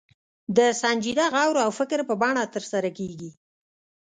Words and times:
د 0.57 0.59
سنجیده 0.81 1.25
غور 1.33 1.55
او 1.65 1.69
فکر 1.79 1.99
په 2.09 2.13
بڼه 2.21 2.43
ترسره 2.53 2.89
کېږي. 2.97 3.31